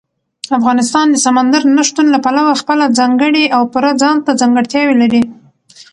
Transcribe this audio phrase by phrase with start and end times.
[0.57, 5.23] افغانستان د سمندر نه شتون له پلوه خپله ځانګړې او پوره ځانته ځانګړتیاوې لري.